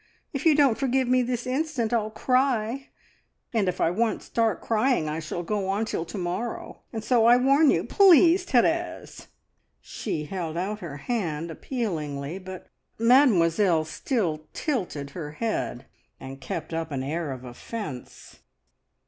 [0.33, 2.87] If you don't forgive me this instant, I'll cry,
[3.53, 7.25] and if I once start crying, I shall go on till to morrow, and so
[7.27, 7.83] I warn you!
[7.83, 9.27] Please, Therese!"
[9.79, 12.65] She held out her hand appealingly, but
[12.97, 15.85] Mademoiselle still tilted her head,
[16.19, 18.39] and kept up an air of offence.